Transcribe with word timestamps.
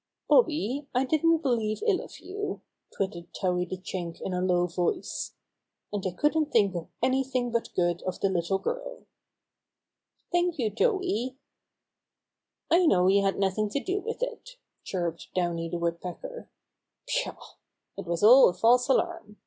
''Bobby, 0.31 0.87
I 0.95 1.05
didn't 1.05 1.43
believe 1.43 1.83
ill 1.85 2.01
of 2.03 2.19
you," 2.19 2.61
twitted 2.91 3.31
Towhee 3.35 3.69
the 3.69 3.77
Chewink 3.77 4.19
in 4.21 4.33
a 4.33 4.41
low 4.41 4.65
voice. 4.65 5.35
"And 5.93 6.03
I 6.07 6.09
couldn't 6.09 6.51
think 6.51 6.73
of 6.73 6.87
anything 7.03 7.51
but 7.51 7.69
good 7.75 8.01
of 8.01 8.19
the 8.19 8.29
little 8.31 8.57
girl." 8.57 9.05
Thank 10.31 10.57
you, 10.57 10.71
Towhee," 10.71 10.97
replied 11.35 11.37
Bobby. 12.71 12.83
I 12.83 12.87
know 12.87 13.07
you 13.09 13.21
had 13.23 13.37
nothing 13.37 13.69
to 13.69 13.79
do 13.79 13.99
with 13.99 14.23
it," 14.23 14.55
chirped 14.83 15.27
Downy 15.35 15.69
the 15.69 15.77
Woodpecker. 15.77 16.49
"Pshaw! 17.05 17.33
Bobby 17.35 17.37
Finds 17.37 17.41
the 17.41 18.01
Birds 18.01 18.05
119 18.05 18.05
It 18.05 18.07
was 18.09 18.23
all 18.23 18.49
a 18.49 18.53
false 18.55 18.87
alarm. 18.89 19.37